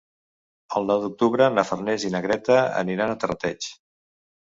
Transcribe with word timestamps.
El 0.79 0.87
nou 0.91 1.01
d'octubre 1.03 1.49
na 1.57 1.63
Farners 1.71 2.05
i 2.09 2.11
na 2.15 2.21
Greta 2.27 2.57
aniran 2.79 3.13
a 3.13 3.19
Terrateig. 3.25 3.69